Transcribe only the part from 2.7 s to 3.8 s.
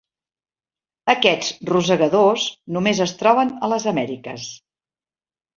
només es troben a